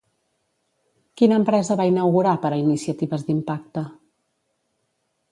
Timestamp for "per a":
2.45-2.57